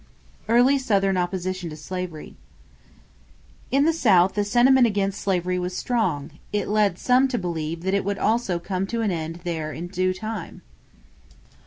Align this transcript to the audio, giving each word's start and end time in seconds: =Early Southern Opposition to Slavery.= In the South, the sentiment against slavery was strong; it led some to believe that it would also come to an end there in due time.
=Early 0.49 0.79
Southern 0.79 1.15
Opposition 1.15 1.69
to 1.69 1.75
Slavery.= 1.77 2.35
In 3.69 3.85
the 3.85 3.93
South, 3.93 4.33
the 4.33 4.43
sentiment 4.43 4.87
against 4.87 5.21
slavery 5.21 5.59
was 5.59 5.77
strong; 5.77 6.31
it 6.51 6.67
led 6.69 6.97
some 6.97 7.27
to 7.27 7.37
believe 7.37 7.83
that 7.83 7.93
it 7.93 8.03
would 8.03 8.17
also 8.17 8.57
come 8.57 8.87
to 8.87 9.01
an 9.01 9.11
end 9.11 9.41
there 9.43 9.71
in 9.71 9.85
due 9.85 10.11
time. 10.11 10.63